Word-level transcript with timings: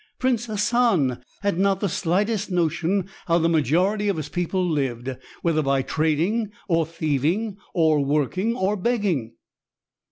Prince 0.17 0.45
Hassan 0.47 1.23
had 1.43 1.59
not 1.59 1.79
the 1.79 1.87
slightest 1.87 2.49
notion 2.49 3.07
how 3.27 3.37
the 3.37 3.47
majority 3.47 4.09
of 4.09 4.17
his 4.17 4.29
people 4.29 4.67
lived, 4.67 5.15
whether 5.43 5.61
by 5.61 5.83
trading, 5.83 6.49
or 6.67 6.87
thieving, 6.87 7.57
or 7.75 8.03
working, 8.03 8.55
or 8.55 8.75
begging." 8.75 9.33